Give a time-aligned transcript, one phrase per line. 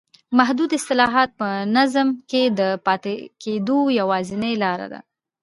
[0.37, 4.99] محدود اصلاحات په نظام کې د پاتې کېدو یوازینۍ لار ده.